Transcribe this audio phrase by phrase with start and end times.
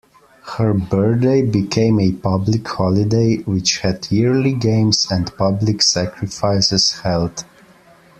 [0.57, 7.45] Her birthday became a public holiday, which had yearly games and public sacrifices held.